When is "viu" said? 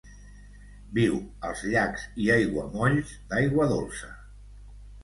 0.99-1.19